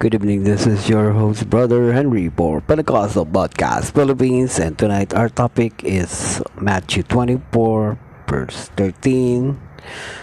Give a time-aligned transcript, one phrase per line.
[0.00, 5.28] Good evening, this is your host, Brother Henry, for Pentecostal Podcast Philippines, and tonight our
[5.28, 9.60] topic is Matthew 24, verse 13.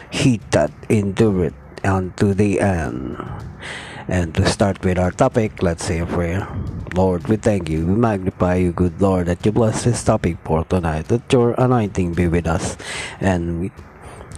[0.10, 1.54] He that endureth
[1.86, 3.22] unto the end.
[4.08, 6.50] And to start with our topic, let's say a prayer.
[6.96, 10.66] Lord, we thank you, we magnify you, good Lord, that you bless this topic for
[10.66, 12.78] tonight, that your anointing be with us,
[13.22, 13.72] and we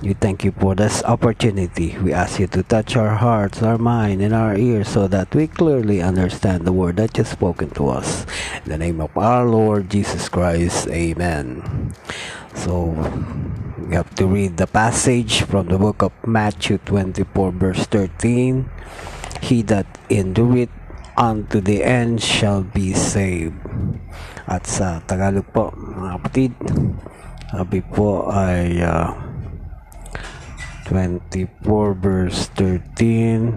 [0.02, 1.98] we thank you for this opportunity.
[2.00, 5.48] We ask you to touch our hearts, our mind, and our ears so that we
[5.48, 8.26] clearly understand the word that you've spoken to us.
[8.64, 11.94] In the name of our Lord Jesus Christ, Amen.
[12.56, 12.96] So,
[13.78, 18.70] we have to read the passage from the book of Matthew 24, verse 13.
[19.42, 20.72] He that endureth
[21.18, 23.60] unto the end shall be saved.
[24.48, 26.52] At sa Tagalog po, mga kapatid,
[27.52, 29.29] sabi po ay uh,
[30.90, 33.54] 24 verse 13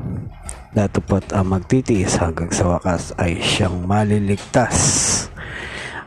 [0.72, 4.76] Datupat ang magtitiis hanggang sa wakas ay siyang maliligtas.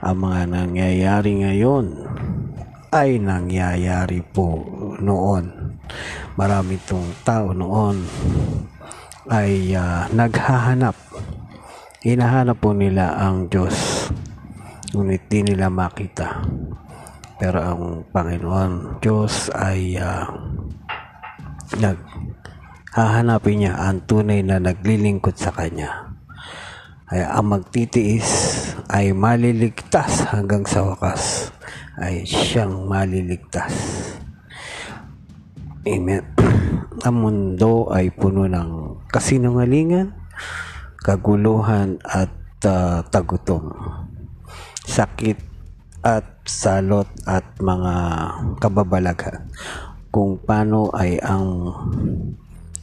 [0.01, 1.85] Ang mga nangyayari ngayon
[2.89, 4.65] ay nangyayari po
[4.97, 5.77] noon.
[6.33, 8.09] Marami itong tao noon
[9.29, 10.97] ay uh, naghahanap.
[12.01, 14.09] Hinahanap po nila ang Diyos.
[14.97, 16.41] Ngunit di nila makita.
[17.37, 20.54] Pero ang Panginoon Diyos ay uh,
[21.73, 21.97] nag
[22.93, 26.13] hahanapin niya ang tunay na naglilingkod sa kanya.
[27.09, 28.29] Ay ang magtitiis
[28.89, 31.49] ay maliligtas hanggang sa wakas
[31.97, 33.73] ay siyang maliligtas.
[35.85, 36.23] Amen.
[37.05, 40.13] ang mundo ay puno ng kasinungalingan,
[41.01, 42.33] kaguluhan at
[42.65, 43.69] uh, tagutom.
[44.85, 45.37] Sakit
[46.01, 47.93] at salot at mga
[48.61, 49.49] kababalaghan
[50.15, 51.75] kung paano ay ang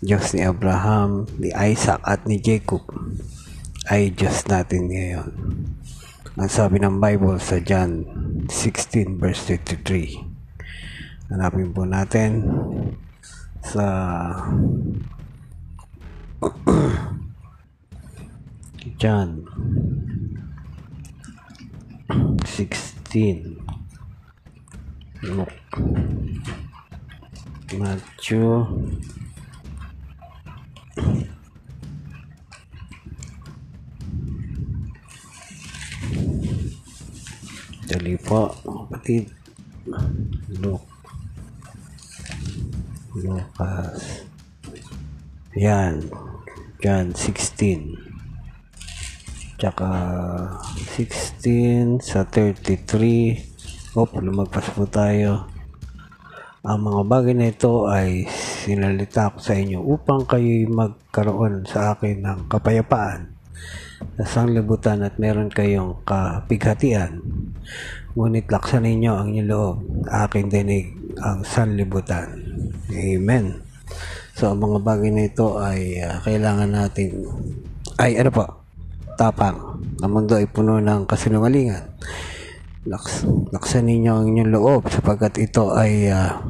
[0.05, 2.85] Diyos ni Abraham, ni Isaac at ni Jacob
[3.89, 5.33] ay Diyos natin ngayon.
[6.37, 8.05] Ang sabi ng Bible sa John
[8.53, 11.33] 16 verse 53.
[11.33, 12.45] Hanapin po natin
[13.65, 13.89] sa
[19.01, 19.49] John
[22.45, 23.57] 16
[25.25, 25.57] Look.
[27.77, 28.65] Matthew
[37.93, 39.29] Dali po, kapatid.
[40.49, 40.81] Look.
[43.13, 44.25] Lucas.
[45.61, 46.01] Yan.
[46.81, 47.93] John 16.
[49.61, 49.93] Tsaka
[50.97, 53.93] 16 sa 33.
[53.93, 55.52] Opo, lumagpas po tayo.
[56.63, 62.23] Ang mga bagay na ito ay sinalita ko sa inyo upang kayo magkaroon sa akin
[62.23, 63.35] ng kapayapaan
[64.23, 67.19] sa sanglibutan at meron kayong kapighatian.
[68.15, 72.31] Ngunit laksan ninyo ang inyong loob, aking dinig ang sanlibutan.
[72.95, 73.59] Amen.
[74.39, 77.27] So, ang mga bagay na ito ay uh, kailangan natin,
[77.99, 78.47] ay ano po,
[79.19, 79.83] tapang.
[79.99, 81.91] Ang mundo ay puno ng kasinungalingan
[82.83, 83.23] laks,
[83.55, 86.43] laksan ninyo ang inyong loob sapagkat ito ay uh,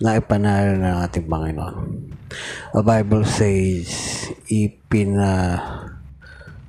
[0.00, 1.76] naipanalo ng ating Panginoon.
[2.76, 3.88] The Bible says,
[4.50, 5.56] ipina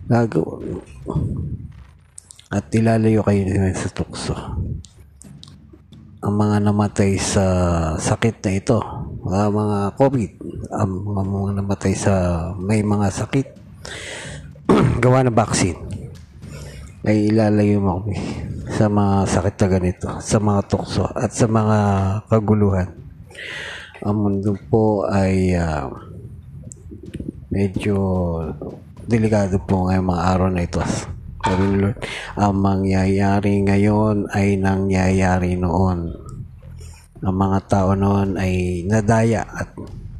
[0.07, 0.79] gagawin
[2.47, 3.43] at ilalayo kayo
[3.75, 4.35] sa tukso.
[6.23, 7.45] Ang mga namatay sa
[7.99, 8.79] sakit na ito,
[9.27, 10.31] mga, mga COVID,
[10.71, 12.13] ang mga namatay sa
[12.55, 13.47] may mga sakit,
[15.03, 15.79] gawa ng vaccine,
[17.03, 18.15] ay ilalayo mo kami
[18.71, 21.79] sa mga sakit na ganito, sa mga tukso at sa mga
[22.31, 23.06] kaguluhan.
[24.05, 25.89] Ang mundo po ay uh,
[27.49, 27.95] medyo
[29.07, 30.83] delikado po ngayong mga araw na ito.
[31.41, 31.97] Sabi ni Lord,
[32.35, 36.11] ang mangyayari ngayon ay nangyayari noon.
[37.23, 39.71] Ang mga tao noon ay nadaya at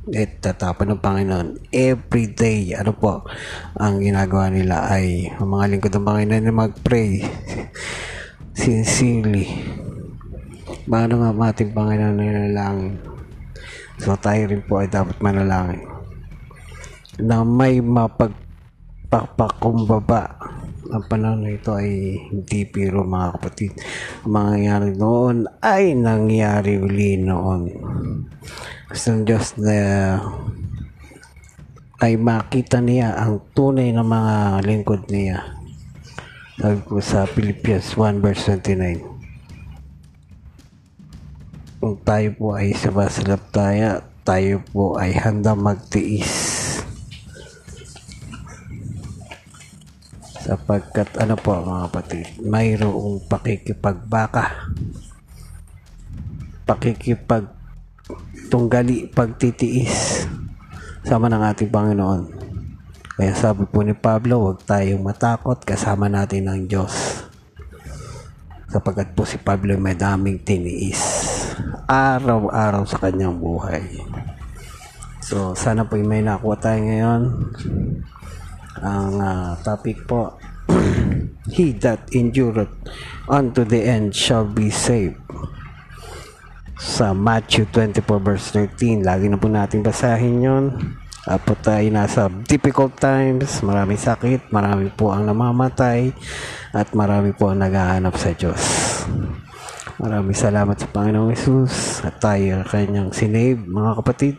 [0.07, 3.27] at tatapan ng Panginoon every day ano po
[3.75, 7.27] ang ginagawa nila ay ang mga lingkod ng Panginoon na mag-pray
[8.55, 9.51] sincerely.
[10.87, 13.16] Paano nga ating Panginoon nanalangin?
[13.97, 15.85] So tayo rin po ay dapat manalangin
[17.17, 20.37] na may mapagpapakumbaba
[20.87, 23.75] ang panahon na ito ay hindi pero mga kapatid.
[24.23, 27.67] Ang mangyayari noon ay nangyari uli noon.
[28.87, 29.75] Gusto ng Diyos na
[31.99, 35.57] ay makita niya ang tunay na mga lingkod niya
[36.57, 39.16] sabi ko sa Philippians 1 verse 29.
[41.87, 46.27] Kung tayo po ay sa basalaptaya, tayo po ay handa magtiis.
[50.43, 54.67] sapagkat ano po mga kapatid mayroong pakikipagbaka.
[56.67, 57.55] Pakikipag
[58.51, 60.27] tunggali pagtitiis.
[61.07, 62.21] Sama ng ating Panginoon.
[63.15, 67.23] Kaya sabi po ni Pablo huwag tayong matakot kasama natin ang Diyos.
[68.67, 71.46] Sapagkat po si Pablo may daming tiniis
[71.89, 73.83] araw-araw sa kanyang buhay.
[75.23, 77.21] So sana po may nakuha tayo ngayon.
[78.79, 80.37] Ang uh, topic po
[81.55, 82.71] he that endureth
[83.27, 85.19] unto the end shall be saved.
[86.77, 90.65] Sa Matthew 24 verse 13 lagi na po natin basahin yon
[91.27, 96.15] at po tayo nasa difficult times maraming sakit marami po ang namamatay
[96.71, 98.63] at marami po ang naghahanap sa Diyos
[99.97, 104.35] maraming salamat sa Panginoong Yesus at tayo kanyang sinave mga kapatid.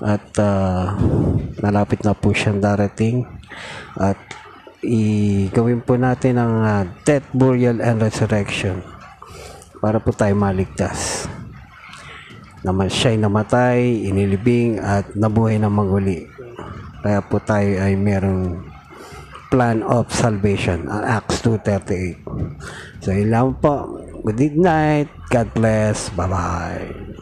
[0.00, 0.96] At uh,
[1.62, 3.26] malapit na po siyang darating.
[3.98, 4.18] At
[4.82, 8.80] i-gawin po natin ang uh, death, burial, and resurrection
[9.78, 11.28] para po tayo maligtas.
[12.66, 16.28] Naman siya'y namatay, inilibing at nabuhay na maguli
[17.00, 18.60] kaya po tayo ay merong
[19.48, 22.20] plan of salvation Acts 2.38
[23.00, 25.08] so ilan po good night.
[25.30, 26.08] God bless.
[26.10, 27.19] Bye bye